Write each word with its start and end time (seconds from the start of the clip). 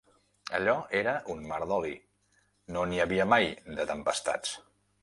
Allò 0.59 0.73
era 1.01 1.13
un 1.33 1.45
mar 1.51 1.59
d'oli, 1.73 1.93
no 2.77 2.87
n'hi 2.91 3.05
havia 3.07 3.31
mai 3.37 3.51
de 3.79 3.89
tempestats 3.95 4.61